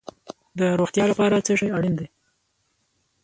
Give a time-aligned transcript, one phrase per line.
[0.59, 2.07] د روغتیا لپاره څه شی اړین دي؟